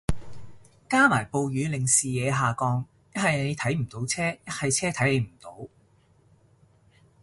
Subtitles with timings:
[0.89, 5.67] 加埋暴雨令視野下降，一係你睇唔到車，一係車睇你唔到